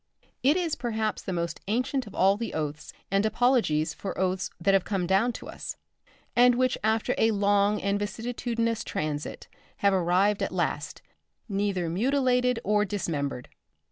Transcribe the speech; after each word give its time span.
It 0.41 0.57
is 0.57 0.73
perhaps 0.73 1.21
the 1.21 1.31
most 1.31 1.59
ancient 1.67 2.07
of 2.07 2.15
all 2.15 2.35
the 2.35 2.55
oaths 2.55 2.91
and 3.11 3.23
apologies 3.23 3.93
for 3.93 4.17
oaths 4.17 4.49
that 4.59 4.73
have 4.73 4.83
come 4.83 5.05
down 5.05 5.31
to 5.33 5.47
us, 5.47 5.77
and 6.35 6.55
which 6.55 6.75
after 6.83 7.13
a 7.19 7.29
long 7.29 7.79
and 7.79 7.99
vicissitudinous 7.99 8.83
transit 8.83 9.47
have 9.77 9.93
arrived 9.93 10.41
at 10.41 10.51
last, 10.51 11.03
neither 11.47 11.87
mutilated 11.87 12.59
or 12.63 12.83
dismembered. 12.83 13.47